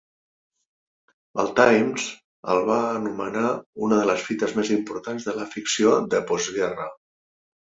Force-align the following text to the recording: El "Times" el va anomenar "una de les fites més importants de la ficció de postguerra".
El 1.43 1.51
"Times" 1.59 2.07
el 2.53 2.61
va 2.69 2.77
anomenar 3.01 3.51
"una 3.89 4.01
de 4.01 4.09
les 4.13 4.25
fites 4.31 4.57
més 4.61 4.73
importants 4.79 5.29
de 5.29 5.37
la 5.43 5.47
ficció 5.53 5.95
de 6.17 6.25
postguerra". 6.35 6.91